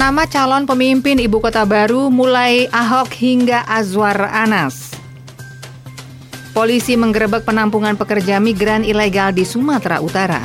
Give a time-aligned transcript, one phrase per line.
[0.00, 4.96] Nama calon pemimpin ibu kota baru mulai Ahok hingga Azwar Anas.
[6.56, 10.40] Polisi menggerebek penampungan pekerja migran ilegal di Sumatera Utara.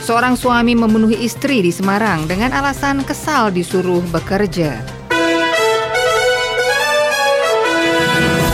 [0.00, 4.80] Seorang suami memenuhi istri di Semarang dengan alasan kesal disuruh bekerja.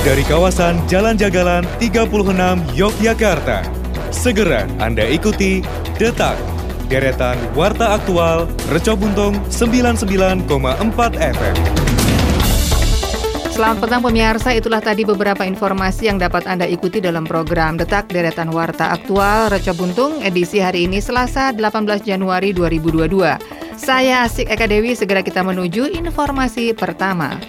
[0.03, 2.35] Dari kawasan Jalan Jagalan 36
[2.75, 3.63] Yogyakarta,
[4.11, 5.63] segera Anda ikuti
[6.03, 6.56] Detak
[6.87, 10.47] deretan Warta Aktual Reco Buntung 99,4
[11.19, 11.57] FM.
[13.57, 18.53] Selamat petang pemirsa, itulah tadi beberapa informasi yang dapat Anda ikuti dalam program Detak Deretan
[18.53, 23.17] Warta Aktual Reco Buntung edisi hari ini Selasa 18 Januari 2022.
[23.81, 27.41] Saya Asik Eka Dewi, segera kita menuju informasi pertama.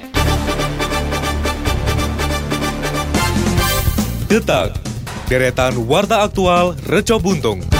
[4.32, 4.76] Detak,
[5.28, 7.77] deretan Warta Aktual Reco Buntung.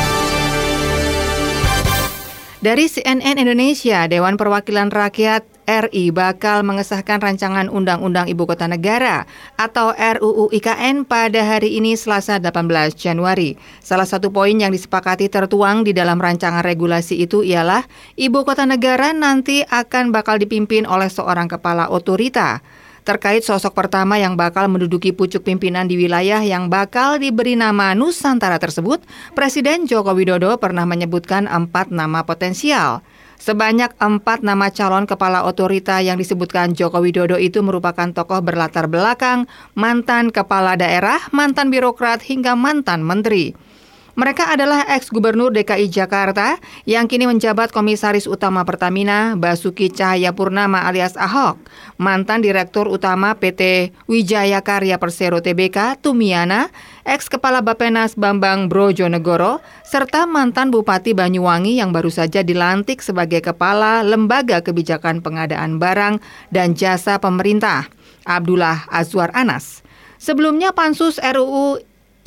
[2.68, 5.48] Dari CNN Indonesia, Dewan Perwakilan Rakyat
[5.88, 9.24] RI bakal mengesahkan rancangan Undang-Undang Ibu Kota Negara
[9.56, 13.56] atau RUU IKN pada hari ini Selasa 18 Januari.
[13.80, 17.88] Salah satu poin yang disepakati tertuang di dalam rancangan regulasi itu ialah
[18.20, 22.60] Ibu Kota Negara nanti akan bakal dipimpin oleh seorang kepala otorita
[23.08, 28.60] terkait sosok pertama yang bakal menduduki pucuk pimpinan di wilayah yang bakal diberi nama Nusantara
[28.60, 29.00] tersebut,
[29.32, 33.00] Presiden Joko Widodo pernah menyebutkan empat nama potensial.
[33.40, 39.48] Sebanyak empat nama calon kepala otorita yang disebutkan Joko Widodo itu merupakan tokoh berlatar belakang,
[39.72, 43.56] mantan kepala daerah, mantan birokrat, hingga mantan menteri.
[44.18, 46.58] Mereka adalah ex-gubernur DKI Jakarta
[46.90, 51.62] yang kini menjabat Komisaris Utama Pertamina Basuki Cahayapurnama alias Ahok,
[52.02, 56.74] mantan Direktur Utama PT Wijaya Karya Persero Tbk Tumiana,
[57.06, 64.66] ex-kepala Bapenas Bambang Brojonegoro, serta mantan Bupati Banyuwangi yang baru saja dilantik sebagai Kepala Lembaga
[64.66, 66.18] Kebijakan Pengadaan Barang
[66.50, 67.86] dan Jasa Pemerintah,
[68.26, 69.86] Abdullah Azwar Anas.
[70.18, 71.78] Sebelumnya Pansus RUU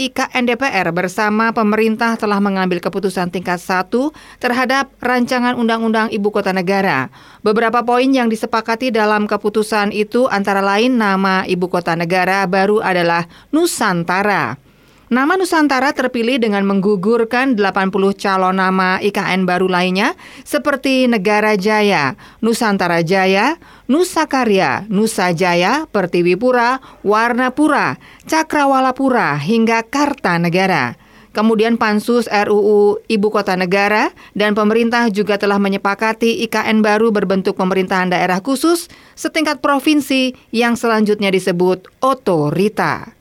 [0.01, 7.13] IKN DPR bersama pemerintah telah mengambil keputusan tingkat satu terhadap rancangan Undang-Undang Ibu Kota Negara.
[7.45, 13.29] Beberapa poin yang disepakati dalam keputusan itu antara lain nama Ibu Kota Negara baru adalah
[13.53, 14.70] Nusantara.
[15.11, 20.15] Nama Nusantara terpilih dengan menggugurkan 80 calon nama IKN baru lainnya
[20.47, 23.59] seperti Negara Jaya, Nusantara Jaya,
[23.91, 27.99] Nusa Karya, Nusa Jaya, Pertiwipura, Warnapura,
[28.31, 30.95] Cakrawalapura, hingga Kartanegara.
[31.35, 38.15] Kemudian Pansus RUU Ibu Kota Negara dan pemerintah juga telah menyepakati IKN baru berbentuk pemerintahan
[38.15, 38.87] daerah khusus
[39.19, 43.19] setingkat provinsi yang selanjutnya disebut otorita.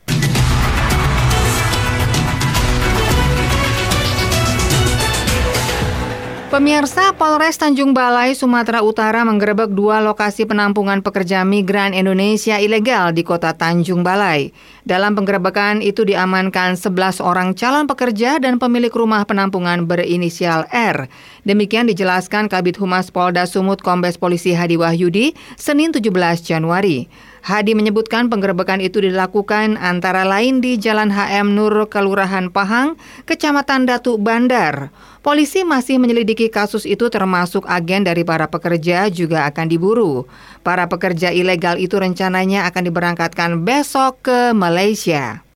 [6.50, 13.22] Pemirsa Polres Tanjung Balai, Sumatera Utara menggerebek dua lokasi penampungan pekerja migran Indonesia ilegal di
[13.22, 14.50] kota Tanjung Balai.
[14.82, 21.06] Dalam penggerebekan itu diamankan 11 orang calon pekerja dan pemilik rumah penampungan berinisial R.
[21.46, 26.10] Demikian dijelaskan Kabit Humas Polda Sumut Kombes Polisi Hadi Wahyudi Senin 17
[26.42, 27.06] Januari.
[27.40, 34.20] Hadi menyebutkan penggerebekan itu dilakukan antara lain di Jalan HM Nur Kelurahan Pahang, Kecamatan Datu
[34.20, 34.92] Bandar.
[35.20, 40.28] Polisi masih menyelidiki kasus itu termasuk agen dari para pekerja juga akan diburu.
[40.64, 45.49] Para pekerja ilegal itu rencananya akan diberangkatkan besok ke Malaysia.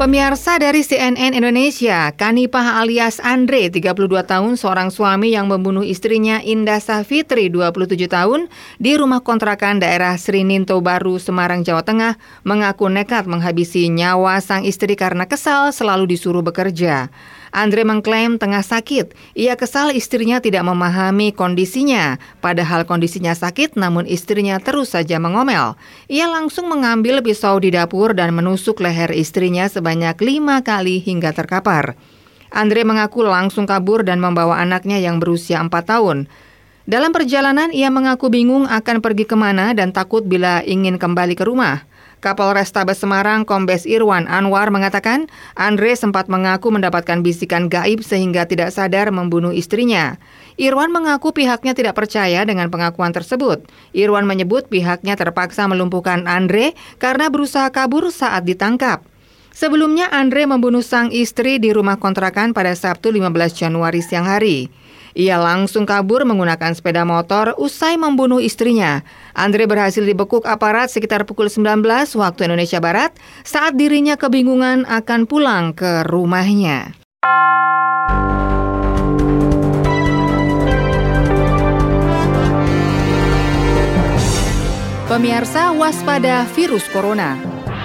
[0.00, 6.80] Pemirsa dari CNN Indonesia, Kanipah alias Andre, 32 tahun, seorang suami yang membunuh istrinya Indah
[6.80, 8.48] Safitri, 27 tahun,
[8.80, 12.16] di rumah kontrakan daerah Srininto Baru, Semarang, Jawa Tengah,
[12.48, 17.12] mengaku nekat menghabisi nyawa sang istri karena kesal selalu disuruh bekerja.
[17.50, 19.10] Andre mengklaim tengah sakit.
[19.34, 22.22] Ia kesal istrinya tidak memahami kondisinya.
[22.38, 25.74] Padahal kondisinya sakit namun istrinya terus saja mengomel.
[26.06, 31.98] Ia langsung mengambil pisau di dapur dan menusuk leher istrinya sebanyak lima kali hingga terkapar.
[32.50, 36.30] Andre mengaku langsung kabur dan membawa anaknya yang berusia empat tahun.
[36.90, 41.46] Dalam perjalanan, ia mengaku bingung akan pergi ke mana dan takut bila ingin kembali ke
[41.46, 41.86] rumah.
[42.20, 45.24] Kapolres Tabes Semarang Kombes Irwan Anwar mengatakan
[45.56, 50.20] Andre sempat mengaku mendapatkan bisikan gaib sehingga tidak sadar membunuh istrinya.
[50.60, 53.64] Irwan mengaku pihaknya tidak percaya dengan pengakuan tersebut.
[53.96, 59.00] Irwan menyebut pihaknya terpaksa melumpuhkan Andre karena berusaha kabur saat ditangkap.
[59.56, 64.68] Sebelumnya Andre membunuh sang istri di rumah kontrakan pada Sabtu 15 Januari siang hari.
[65.18, 69.02] Ia langsung kabur menggunakan sepeda motor usai membunuh istrinya.
[69.34, 71.82] Andre berhasil dibekuk aparat sekitar pukul 19
[72.14, 76.94] waktu Indonesia Barat saat dirinya kebingungan akan pulang ke rumahnya.
[85.10, 87.34] Pemirsa waspada virus corona.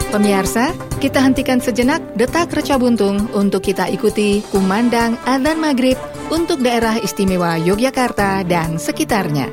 [0.08, 5.94] Pemirsa, kita hentikan sejenak detak reca buntung untuk kita ikuti kumandang adzan maghrib
[6.32, 9.52] untuk daerah istimewa Yogyakarta dan sekitarnya.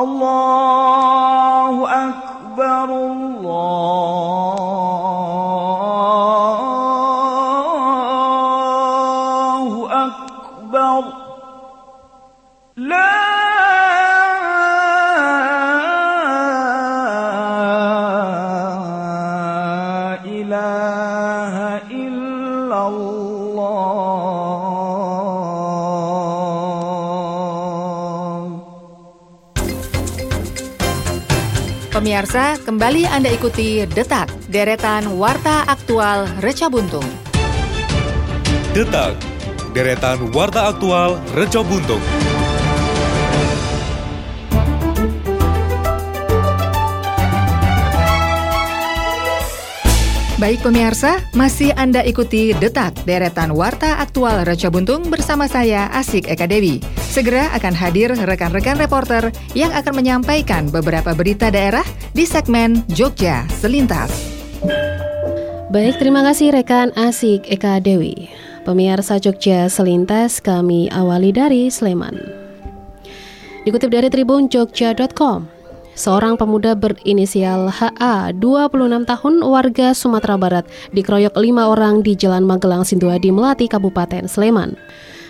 [0.00, 0.89] الله
[32.21, 37.01] Pemirsa, kembali Anda ikuti Detak, deretan Warta Aktual Reca Buntung.
[38.77, 39.17] Detak,
[39.73, 42.20] deretan Warta Aktual Reca Buntung.
[50.41, 56.49] Baik pemirsa, masih Anda ikuti Detak, deretan Warta Aktual Reca Buntung bersama saya Asik Eka
[56.49, 56.81] Dewi.
[56.97, 61.85] Segera akan hadir rekan-rekan reporter yang akan menyampaikan beberapa berita daerah
[62.17, 64.09] di segmen Jogja Selintas.
[65.69, 68.25] Baik, terima kasih rekan Asik Eka Dewi.
[68.65, 72.17] Pemirsa Jogja Selintas kami awali dari Sleman.
[73.61, 75.60] Dikutip dari Tribun Jogja.com,
[76.01, 80.65] Seorang pemuda berinisial HA, 26 tahun, warga Sumatera Barat,
[80.97, 84.73] dikeroyok lima orang di Jalan Magelang Sinduadi Melati, Kabupaten Sleman.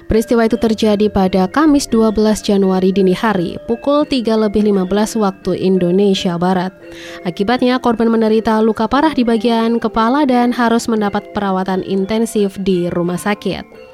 [0.08, 6.40] Peristiwa itu terjadi pada Kamis 12 Januari dini hari, pukul 3 lebih 15 waktu Indonesia
[6.40, 6.72] Barat.
[7.28, 13.20] Akibatnya korban menderita luka parah di bagian kepala dan harus mendapat perawatan intensif di rumah
[13.20, 13.91] sakit.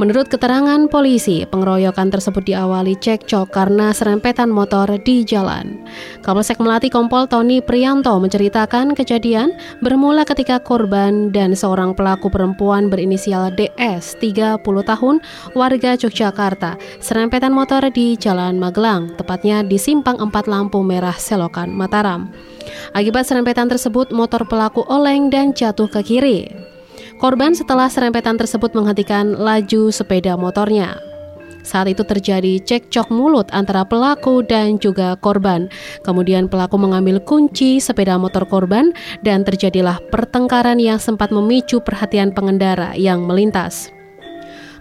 [0.00, 5.76] Menurut keterangan polisi, pengeroyokan tersebut diawali cekcok karena serempetan motor di jalan.
[6.24, 9.52] Kapolsek Melati Kompol Tony Prianto menceritakan kejadian
[9.84, 15.20] bermula ketika korban dan seorang pelaku perempuan berinisial DS 30 tahun
[15.52, 22.32] warga Yogyakarta serempetan motor di Jalan Magelang, tepatnya di simpang 4 lampu merah Selokan Mataram.
[22.96, 26.70] Akibat serempetan tersebut, motor pelaku oleng dan jatuh ke kiri.
[27.20, 30.96] Korban setelah serempetan tersebut menghentikan laju sepeda motornya.
[31.60, 35.68] Saat itu terjadi cekcok mulut antara pelaku dan juga korban.
[36.00, 42.96] Kemudian pelaku mengambil kunci sepeda motor korban dan terjadilah pertengkaran yang sempat memicu perhatian pengendara
[42.96, 43.92] yang melintas.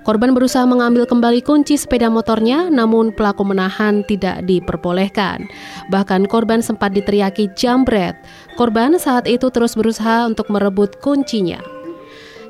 [0.07, 5.43] Korban berusaha mengambil kembali kunci sepeda motornya, namun pelaku menahan tidak diperbolehkan.
[5.91, 8.15] Bahkan korban sempat diteriaki jambret.
[8.55, 11.78] Korban saat itu terus berusaha untuk merebut kuncinya.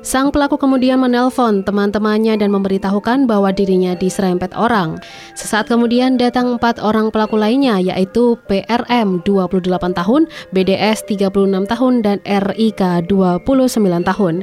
[0.00, 4.96] Sang pelaku kemudian menelpon teman-temannya dan memberitahukan bahwa dirinya diserempet orang.
[5.36, 10.24] Sesaat kemudian datang empat orang pelaku lainnya yaitu PRM 28 tahun,
[10.56, 14.34] BDS 36 tahun, dan RIK 29 tahun.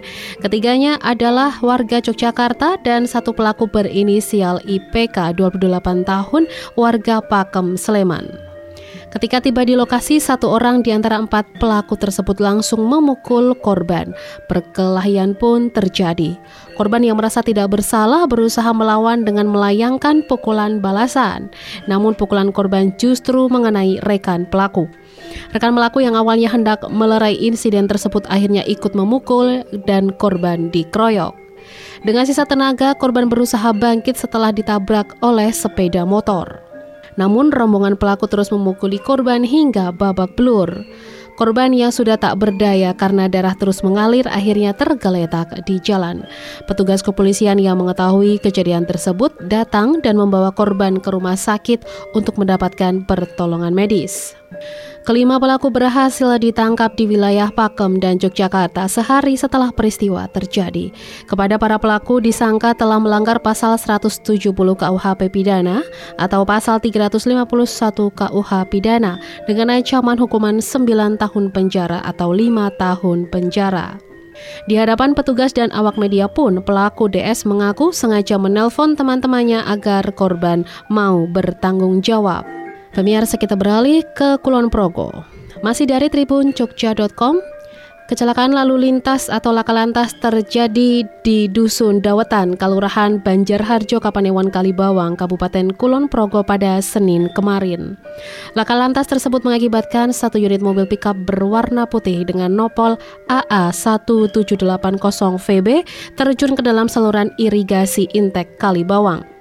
[0.45, 6.45] Ketiganya adalah warga Yogyakarta dan satu pelaku berinisial IPK 28 tahun,
[6.77, 8.46] warga Pakem, Sleman.
[9.07, 14.11] Ketika tiba di lokasi, satu orang di antara empat pelaku tersebut langsung memukul korban.
[14.51, 16.35] Perkelahian pun terjadi.
[16.75, 21.49] Korban yang merasa tidak bersalah berusaha melawan dengan melayangkan pukulan balasan.
[21.87, 24.85] Namun pukulan korban justru mengenai rekan pelaku.
[25.55, 31.33] Rekan pelaku yang awalnya hendak melerai insiden tersebut akhirnya ikut memukul dan korban dikeroyok.
[32.05, 36.66] Dengan sisa tenaga, korban berusaha bangkit setelah ditabrak oleh sepeda motor.
[37.17, 40.85] Namun rombongan pelaku terus memukuli korban hingga babak belur.
[41.37, 46.25] Korban yang sudah tak berdaya karena darah terus mengalir akhirnya tergeletak di jalan.
[46.65, 51.85] Petugas kepolisian yang mengetahui kejadian tersebut datang dan membawa korban ke rumah sakit
[52.17, 54.33] untuk mendapatkan pertolongan medis.
[55.07, 60.91] Kelima pelaku berhasil ditangkap di wilayah Pakem dan Yogyakarta sehari setelah peristiwa terjadi.
[61.23, 65.79] Kepada para pelaku disangka telah melanggar pasal 170 KUHP pidana
[66.19, 67.39] atau pasal 351
[68.19, 69.15] KUH pidana
[69.47, 73.95] dengan ancaman hukuman 9 tahun penjara atau 5 tahun penjara.
[74.67, 80.67] Di hadapan petugas dan awak media pun, pelaku DS mengaku sengaja menelpon teman-temannya agar korban
[80.91, 82.56] mau bertanggung jawab.
[82.97, 85.13] Pemirsa kita beralih ke Kulon Progo.
[85.61, 87.37] Masih dari Tribun Jogja.com,
[88.09, 95.77] kecelakaan lalu lintas atau laka lantas terjadi di Dusun Dawetan, Kalurahan Banjarharjo, Kapanewon Kalibawang, Kabupaten
[95.77, 98.01] Kulon Progo pada Senin kemarin.
[98.57, 102.97] Laka lantas tersebut mengakibatkan satu unit mobil pickup berwarna putih dengan nopol
[103.29, 105.85] AA1780VB
[106.17, 109.36] terjun ke dalam saluran irigasi Intek Kalibawang.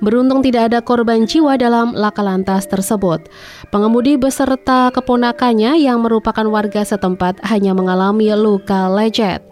[0.00, 3.28] Beruntung tidak ada korban jiwa dalam laka lantas tersebut.
[3.68, 9.44] Pengemudi beserta keponakannya yang merupakan warga setempat hanya mengalami luka lecet.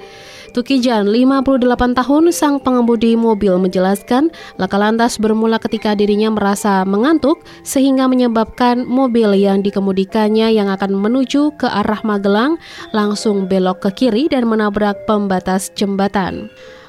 [0.56, 8.08] Tukijan, 58 tahun, sang pengemudi mobil menjelaskan laka lantas bermula ketika dirinya merasa mengantuk sehingga
[8.08, 12.56] menyebabkan mobil yang dikemudikannya yang akan menuju ke arah Magelang
[12.96, 16.48] langsung belok ke kiri dan menabrak pembatas jembatan.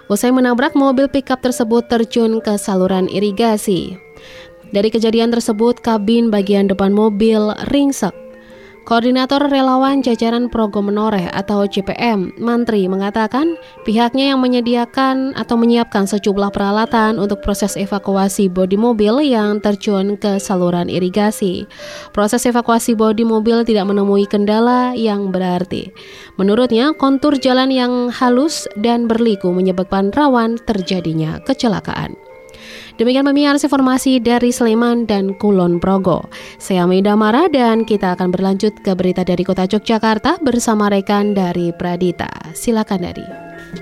[0.10, 3.94] Usai menabrak mobil pickup tersebut terjun ke saluran irigasi.
[4.74, 8.29] Dari kejadian tersebut, kabin bagian depan mobil ringsek.
[8.90, 13.54] Koordinator Relawan Jajaran Progo Menoreh atau CPM, Mantri mengatakan
[13.86, 20.42] pihaknya yang menyediakan atau menyiapkan sejumlah peralatan untuk proses evakuasi bodi mobil yang terjun ke
[20.42, 21.70] saluran irigasi.
[22.18, 25.94] Proses evakuasi bodi mobil tidak menemui kendala yang berarti.
[26.42, 32.18] Menurutnya, kontur jalan yang halus dan berliku menyebabkan rawan terjadinya kecelakaan.
[33.00, 36.28] Demikian pemirsa informasi dari Sleman dan Kulon Progo.
[36.60, 41.72] Saya Meda Mara dan kita akan berlanjut ke berita dari Kota Yogyakarta bersama rekan dari
[41.72, 42.28] Pradita.
[42.52, 43.24] Silakan dari.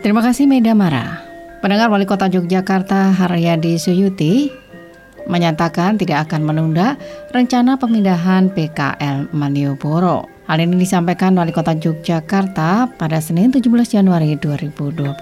[0.06, 1.18] Terima kasih Meda Mara.
[1.66, 4.54] Pendengar Wali Kota Yogyakarta Haryadi Suyuti
[5.26, 6.94] menyatakan tidak akan menunda
[7.34, 10.30] rencana pemindahan PKL Malioboro.
[10.46, 13.66] Hal ini disampaikan Wali Kota Yogyakarta pada Senin 17
[13.98, 15.18] Januari 2022.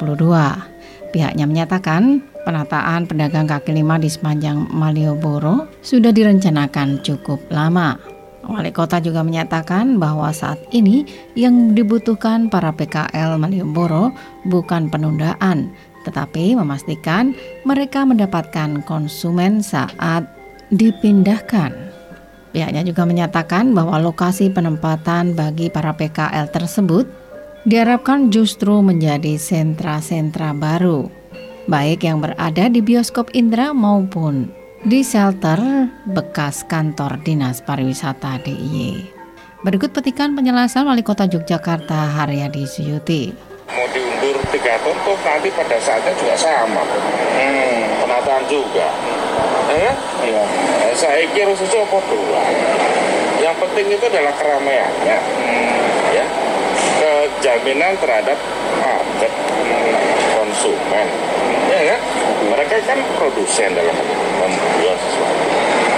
[1.16, 7.98] Pihaknya menyatakan Penataan pedagang kaki lima di sepanjang Malioboro sudah direncanakan cukup lama.
[8.46, 14.14] Wali kota juga menyatakan bahwa saat ini yang dibutuhkan para PKL Malioboro
[14.46, 15.74] bukan penundaan,
[16.06, 17.34] tetapi memastikan
[17.66, 20.30] mereka mendapatkan konsumen saat
[20.70, 21.74] dipindahkan.
[22.54, 27.10] Pihaknya juga menyatakan bahwa lokasi penempatan bagi para PKL tersebut
[27.66, 31.25] diharapkan justru menjadi sentra-sentra baru
[31.66, 34.54] baik yang berada di bioskop Indra maupun
[34.86, 35.58] di shelter
[36.06, 39.10] bekas kantor Dinas Pariwisata DIY.
[39.66, 43.34] Berikut petikan penjelasan Wali Kota Yogyakarta Haryadi Suyuti.
[43.66, 46.86] Mau diundur tiga tahun toh nanti pada saatnya juga sama.
[46.86, 48.88] Hmm, penataan juga.
[49.74, 49.94] Eh,
[50.30, 50.44] ya.
[50.94, 52.44] Saya kira sesuatu apa dua.
[53.42, 55.18] Yang penting itu adalah keramaiannya.
[56.14, 56.26] Ya.
[57.02, 58.38] Kejaminan terhadap
[58.86, 59.34] market
[60.38, 61.35] konsumen
[61.76, 62.02] ya kan
[62.48, 63.96] mereka kan produsen dalam
[64.40, 65.44] memjual sesuatu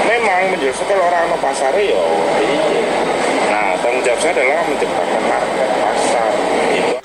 [0.10, 2.02] memang menjual sesuatu orang no pasar yo
[2.42, 2.84] iya.
[3.54, 6.32] nah tanggung jawab saya adalah menciptakan market pasar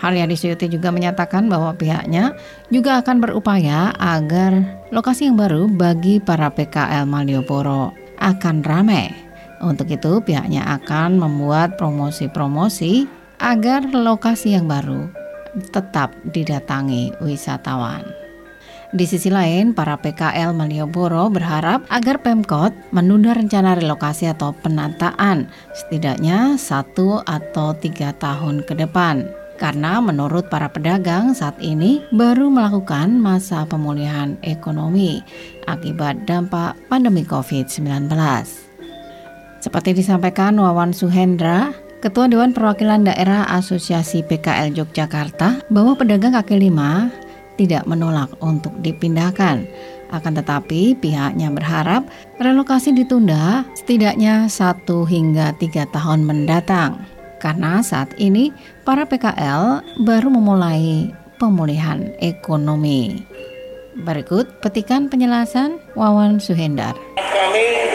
[0.02, 2.34] Haryadi Suyuti juga menyatakan bahwa pihaknya
[2.74, 9.14] juga akan berupaya agar lokasi yang baru bagi para PKL Malioboro akan ramai.
[9.62, 13.06] Untuk itu pihaknya akan membuat promosi-promosi
[13.38, 15.06] agar lokasi yang baru
[15.70, 18.21] tetap didatangi wisatawan.
[18.92, 26.60] Di sisi lain, para PKL Malioboro berharap agar Pemkot menunda rencana relokasi atau penataan setidaknya
[26.60, 29.24] satu atau tiga tahun ke depan.
[29.56, 35.24] Karena menurut para pedagang saat ini baru melakukan masa pemulihan ekonomi
[35.64, 38.12] akibat dampak pandemi COVID-19.
[39.64, 41.72] Seperti disampaikan Wawan Suhendra,
[42.04, 47.08] Ketua Dewan Perwakilan Daerah Asosiasi PKL Yogyakarta, bahwa pedagang kaki lima
[47.56, 49.66] tidak menolak untuk dipindahkan.
[50.12, 52.04] Akan tetapi pihaknya berharap
[52.36, 57.00] relokasi ditunda setidaknya satu hingga tiga tahun mendatang.
[57.40, 58.54] Karena saat ini
[58.86, 61.10] para PKL baru memulai
[61.42, 63.24] pemulihan ekonomi.
[63.98, 66.94] Berikut petikan penjelasan Wawan Suhendar.
[67.18, 67.91] kami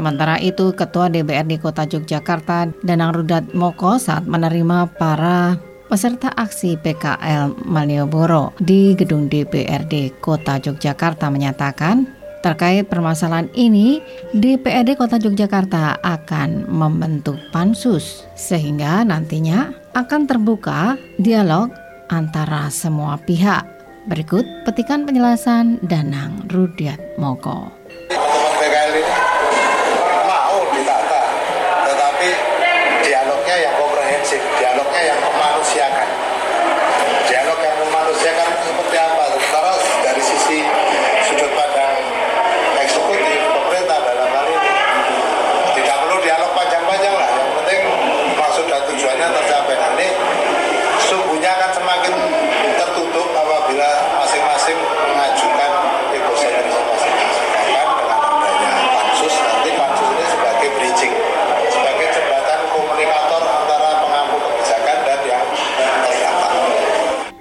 [0.00, 5.60] Sementara itu, Ketua DPRD Kota Yogyakarta Danang Rudat Moko saat menerima para
[5.92, 12.08] peserta aksi PKL Malioboro di gedung DPRD Kota Yogyakarta menyatakan
[12.40, 14.00] terkait permasalahan ini
[14.32, 21.68] DPRD Kota Yogyakarta akan membentuk pansus sehingga nantinya akan terbuka dialog
[22.08, 23.68] antara semua pihak.
[24.08, 27.79] Berikut petikan penjelasan Danang Rudiat Moko.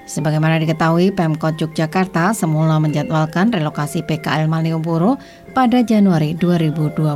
[0.10, 5.22] Sebagaimana diketahui, Pemkot Yogyakarta semula menjadwalkan relokasi PKL Malioboro
[5.54, 7.14] pada Januari 2022.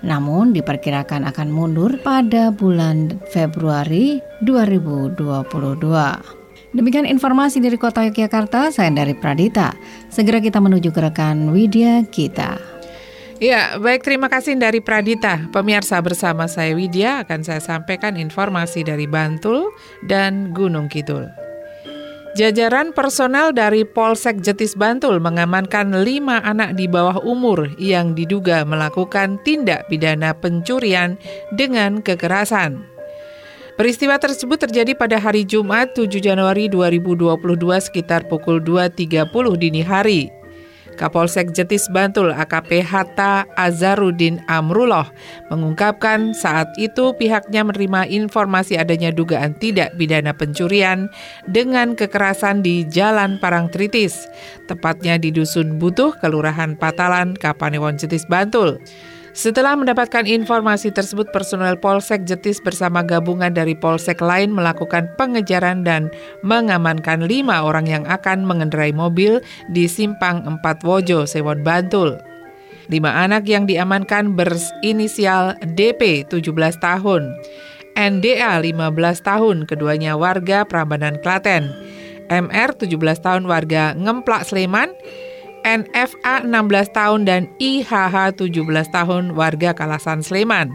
[0.00, 5.20] Namun diperkirakan akan mundur pada bulan Februari 2022.
[6.72, 9.76] Demikian informasi dari Kota Yogyakarta, saya dari Pradita.
[10.08, 12.56] Segera kita menuju ke rekan Widya kita.
[13.36, 15.52] Ya, baik terima kasih dari Pradita.
[15.52, 19.68] Pemirsa bersama saya Widya akan saya sampaikan informasi dari Bantul
[20.08, 21.45] dan Gunung Kidul.
[22.36, 29.40] Jajaran personel dari Polsek Jetis Bantul mengamankan lima anak di bawah umur yang diduga melakukan
[29.40, 31.16] tindak pidana pencurian
[31.56, 32.84] dengan kekerasan.
[33.80, 37.40] Peristiwa tersebut terjadi pada hari Jumat 7 Januari 2022
[37.80, 40.35] sekitar pukul 2.30 dini hari.
[40.96, 45.12] Kapolsek Jetis Bantul AKP Hatta Azarudin Amrullah
[45.52, 51.12] mengungkapkan saat itu pihaknya menerima informasi adanya dugaan tidak pidana pencurian
[51.46, 54.26] dengan kekerasan di Jalan Parangtritis,
[54.66, 58.80] tepatnya di Dusun Butuh, Kelurahan Patalan, Kapanewon Jetis Bantul.
[59.36, 66.08] Setelah mendapatkan informasi tersebut, personel Polsek Jetis bersama gabungan dari Polsek lain melakukan pengejaran dan
[66.40, 69.44] mengamankan lima orang yang akan mengendarai mobil
[69.76, 72.16] di Simpang 4 Wojo, Sewon Bantul.
[72.88, 77.36] Lima anak yang diamankan berinisial DP 17 tahun,
[77.92, 78.88] NDA 15
[79.20, 81.76] tahun, keduanya warga Prambanan Klaten,
[82.32, 82.88] MR 17
[83.20, 84.96] tahun warga Ngemplak Sleman,
[85.66, 88.62] NFA 16 tahun dan IHH 17
[88.94, 90.70] tahun warga Kalasan Sleman.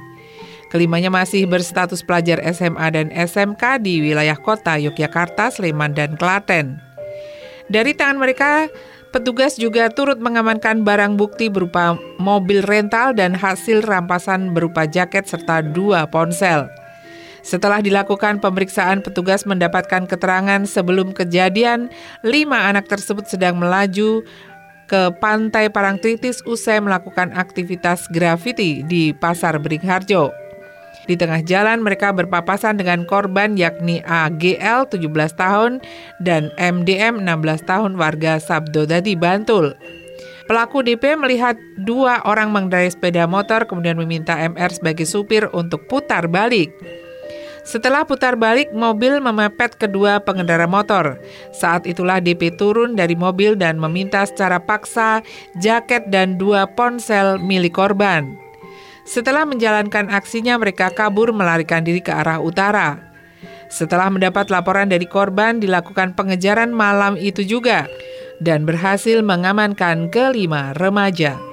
[0.67, 6.83] Kelimanya masih berstatus pelajar SMA dan SMK di wilayah kota Yogyakarta, Sleman, dan Klaten.
[7.71, 8.67] Dari tangan mereka,
[9.15, 15.63] petugas juga turut mengamankan barang bukti berupa mobil rental dan hasil rampasan berupa jaket serta
[15.63, 16.67] dua ponsel.
[17.41, 21.89] Setelah dilakukan pemeriksaan, petugas mendapatkan keterangan sebelum kejadian,
[22.21, 24.21] lima anak tersebut sedang melaju
[24.91, 30.35] ke pantai Parangtritis usai melakukan aktivitas grafiti di Pasar Beringharjo.
[31.07, 35.07] Di tengah jalan mereka berpapasan dengan korban yakni AGL 17
[35.39, 35.79] tahun
[36.19, 39.73] dan MDM 16 tahun warga Sabdodadi Bantul.
[40.45, 46.27] Pelaku DP melihat dua orang mengendarai sepeda motor kemudian meminta MR sebagai supir untuk putar
[46.27, 46.75] balik.
[47.61, 51.21] Setelah putar balik, mobil memepet kedua pengendara motor.
[51.53, 55.21] Saat itulah DP turun dari mobil dan meminta secara paksa
[55.61, 58.33] jaket dan dua ponsel milik korban.
[59.05, 62.97] Setelah menjalankan aksinya, mereka kabur melarikan diri ke arah utara.
[63.69, 67.85] Setelah mendapat laporan dari korban, dilakukan pengejaran malam itu juga
[68.41, 71.50] dan berhasil mengamankan kelima remaja.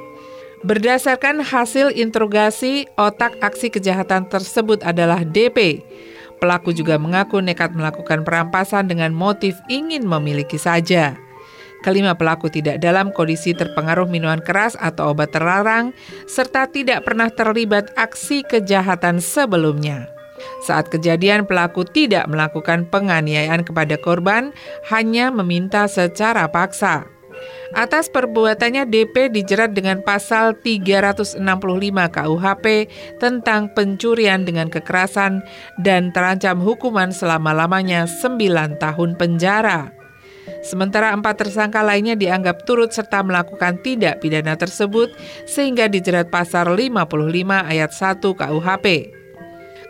[0.67, 5.87] Berdasarkan hasil interogasi, otak aksi kejahatan tersebut adalah DP.
[6.43, 11.15] Pelaku juga mengaku nekat melakukan perampasan dengan motif ingin memiliki saja.
[11.87, 15.95] Kelima pelaku tidak dalam kondisi terpengaruh minuman keras atau obat terlarang,
[16.27, 20.11] serta tidak pernah terlibat aksi kejahatan sebelumnya.
[20.67, 24.51] Saat kejadian, pelaku tidak melakukan penganiayaan kepada korban,
[24.91, 27.18] hanya meminta secara paksa.
[27.77, 31.37] Atas perbuatannya DP dijerat dengan pasal 365
[32.09, 32.67] KUHP
[33.21, 35.45] tentang pencurian dengan kekerasan
[35.77, 39.93] dan terancam hukuman selama-lamanya 9 tahun penjara.
[40.65, 45.13] Sementara empat tersangka lainnya dianggap turut serta melakukan tidak pidana tersebut
[45.45, 47.05] sehingga dijerat pasal 55
[47.69, 49.18] ayat 1 KUHP.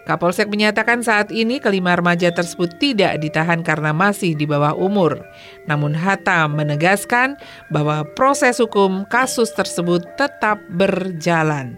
[0.09, 5.21] Kapolsek menyatakan saat ini kelima remaja tersebut tidak ditahan karena masih di bawah umur.
[5.69, 7.37] Namun Hatta menegaskan
[7.69, 11.77] bahwa proses hukum kasus tersebut tetap berjalan.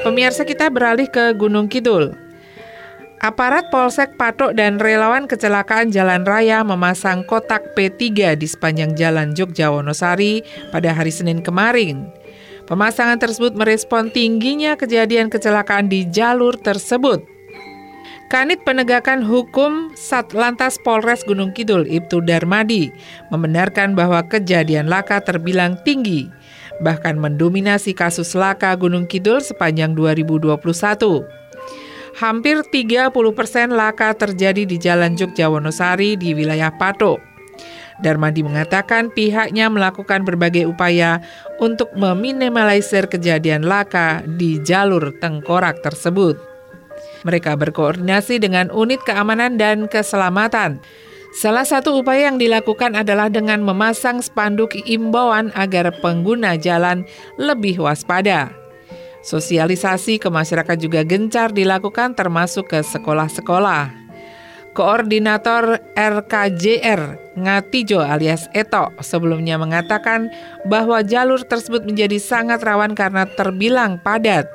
[0.00, 2.16] Pemirsa kita beralih ke Gunung Kidul.
[3.20, 9.68] Aparat Polsek Patok dan relawan kecelakaan jalan raya memasang kotak P3 di sepanjang jalan Jogja
[9.68, 10.40] Wonosari
[10.72, 12.08] pada hari Senin kemarin.
[12.68, 17.24] Pemasangan tersebut merespon tingginya kejadian kecelakaan di jalur tersebut.
[18.28, 22.92] Kanit Penegakan Hukum Satlantas Polres Gunung Kidul Ibtu Darmadi
[23.32, 26.28] membenarkan bahwa kejadian laka terbilang tinggi,
[26.84, 30.60] bahkan mendominasi kasus laka Gunung Kidul sepanjang 2021.
[32.20, 37.27] Hampir 30 persen laka terjadi di Jalan Jogja Wonosari di wilayah Patok.
[37.98, 41.18] Darmadi mengatakan pihaknya melakukan berbagai upaya
[41.58, 46.38] untuk meminimalisir kejadian laka di jalur tengkorak tersebut.
[47.26, 50.78] Mereka berkoordinasi dengan unit keamanan dan keselamatan.
[51.34, 57.02] Salah satu upaya yang dilakukan adalah dengan memasang spanduk imbauan agar pengguna jalan
[57.36, 58.54] lebih waspada.
[59.26, 63.97] Sosialisasi ke masyarakat juga gencar dilakukan termasuk ke sekolah-sekolah.
[64.78, 70.30] Koordinator RKJR Ngatijo alias Eto sebelumnya mengatakan
[70.70, 74.46] bahwa jalur tersebut menjadi sangat rawan karena terbilang padat.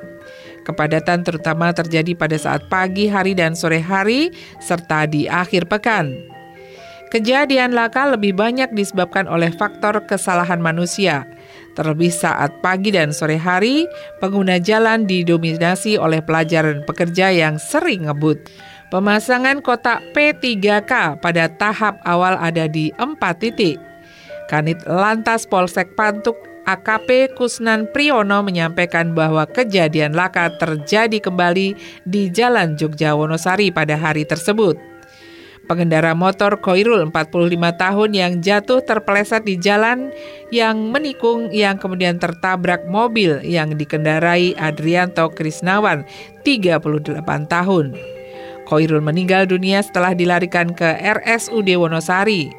[0.64, 4.32] Kepadatan terutama terjadi pada saat pagi hari dan sore hari
[4.64, 6.16] serta di akhir pekan.
[7.12, 11.28] Kejadian laka lebih banyak disebabkan oleh faktor kesalahan manusia,
[11.74, 13.90] Terlebih saat pagi dan sore hari,
[14.22, 18.46] pengguna jalan didominasi oleh pelajar dan pekerja yang sering ngebut.
[18.94, 23.74] Pemasangan kotak P3K pada tahap awal ada di empat titik.
[24.46, 31.74] Kanit Lantas Polsek Pantuk AKP Kusnan Priyono menyampaikan bahwa kejadian laka terjadi kembali
[32.06, 34.78] di Jalan Jogja Wonosari pada hari tersebut.
[35.66, 40.14] Pengendara motor Koirul 45 tahun yang jatuh terpeleset di jalan
[40.54, 46.06] yang menikung yang kemudian tertabrak mobil yang dikendarai Adrianto Krisnawan
[46.46, 46.78] 38
[47.50, 48.13] tahun.
[48.64, 52.52] Koirul meninggal dunia setelah dilarikan ke RSUD Wonosari.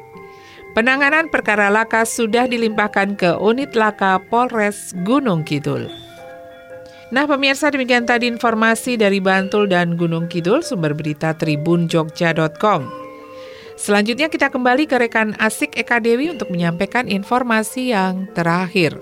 [0.76, 5.88] Penanganan perkara laka sudah dilimpahkan ke unit laka Polres Gunung Kidul.
[7.08, 13.06] Nah pemirsa demikian tadi informasi dari Bantul dan Gunung Kidul sumber berita tribunjogja.com.
[13.76, 18.96] Selanjutnya kita kembali ke rekan Asik Eka Dewi untuk menyampaikan informasi yang terakhir.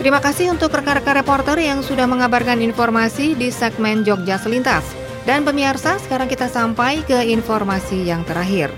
[0.00, 4.80] Terima kasih untuk rekan-rekan reporter yang sudah mengabarkan informasi di segmen Jogja Selintas.
[5.28, 8.72] Dan pemirsa, sekarang kita sampai ke informasi yang terakhir.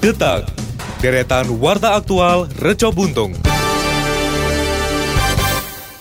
[0.00, 0.48] Detak,
[1.04, 3.36] deretan warta aktual Reco Buntung.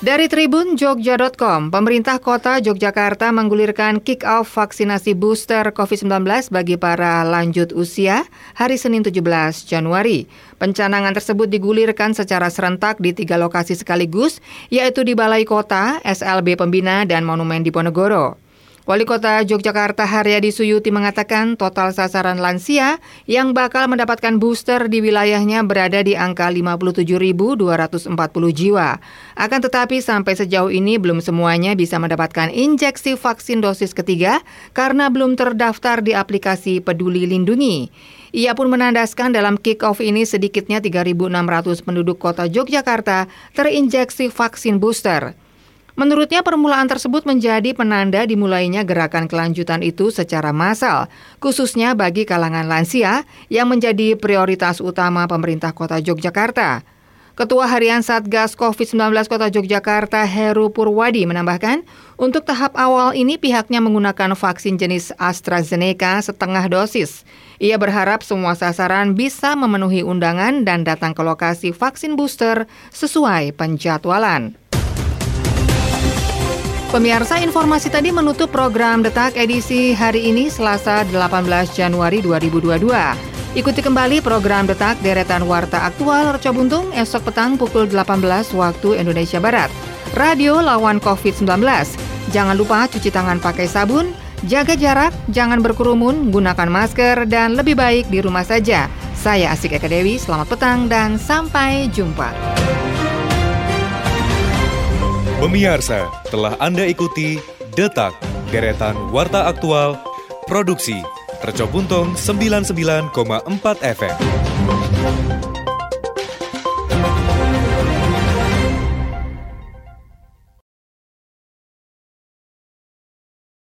[0.05, 6.21] Dari Tribun Jogja.com, pemerintah kota Yogyakarta menggulirkan kick-off vaksinasi booster COVID-19
[6.53, 8.21] bagi para lanjut usia
[8.53, 9.17] hari Senin 17
[9.65, 10.29] Januari.
[10.61, 17.01] Pencanangan tersebut digulirkan secara serentak di tiga lokasi sekaligus, yaitu di Balai Kota, SLB Pembina,
[17.09, 18.44] dan Monumen Diponegoro.
[18.85, 25.65] Wali Kota Yogyakarta Haryadi Suyuti mengatakan total sasaran lansia yang bakal mendapatkan booster di wilayahnya
[25.65, 28.13] berada di angka 57.240
[28.53, 29.01] jiwa.
[29.33, 34.45] Akan tetapi sampai sejauh ini belum semuanya bisa mendapatkan injeksi vaksin dosis ketiga
[34.77, 37.89] karena belum terdaftar di aplikasi Peduli Lindungi.
[38.37, 43.25] Ia pun menandaskan dalam kick-off ini sedikitnya 3.600 penduduk kota Yogyakarta
[43.57, 45.33] terinjeksi vaksin booster.
[45.95, 51.07] Menurutnya permulaan tersebut menjadi penanda dimulainya gerakan kelanjutan itu secara massal,
[51.39, 56.83] khususnya bagi kalangan lansia yang menjadi prioritas utama pemerintah kota Yogyakarta.
[57.35, 61.83] Ketua Harian Satgas COVID-19 Kota Yogyakarta Heru Purwadi menambahkan,
[62.15, 67.27] untuk tahap awal ini pihaknya menggunakan vaksin jenis AstraZeneca setengah dosis.
[67.59, 74.55] Ia berharap semua sasaran bisa memenuhi undangan dan datang ke lokasi vaksin booster sesuai penjadwalan.
[76.95, 82.87] Pemirsa informasi tadi menutup program Detak edisi hari ini Selasa 18 Januari 2022.
[83.51, 89.43] Ikuti kembali program Detak Deretan Warta Aktual Reco Buntung esok petang pukul 18 waktu Indonesia
[89.43, 89.67] Barat.
[90.15, 91.59] Radio lawan COVID-19.
[92.31, 94.15] Jangan lupa cuci tangan pakai sabun,
[94.47, 98.87] jaga jarak, jangan berkerumun, gunakan masker, dan lebih baik di rumah saja.
[99.19, 102.31] Saya Asik Eka Dewi, selamat petang dan sampai jumpa.
[105.45, 107.37] Pemirsa, telah Anda ikuti
[107.77, 108.17] Detak,
[108.49, 109.93] deretan Warta Aktual,
[110.49, 111.05] Produksi,
[111.45, 113.13] Reco Buntung 99,4
[113.77, 114.17] FM.